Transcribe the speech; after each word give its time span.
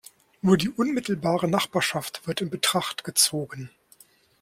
Nur 0.41 0.57
die 0.57 0.67
unmittelbare 0.69 1.47
Nachbarschaft 1.47 2.25
wird 2.25 2.41
in 2.41 2.49
Betracht 2.49 3.03
gezogen. 3.03 3.69